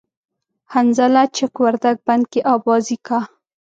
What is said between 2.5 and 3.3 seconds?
آبازی کا